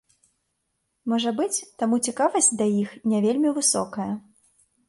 Можа 1.11 1.33
быць, 1.41 1.57
таму 1.81 1.95
цікавасць 2.11 2.51
да 2.63 2.67
іх 2.81 2.97
не 3.15 3.23
вельмі 3.27 3.49
высокая. 3.59 4.13